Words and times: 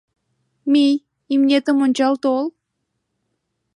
—Мий, 0.71 0.95
имнетым 1.33 1.77
ончал 1.85 2.13
тол. 2.23 2.45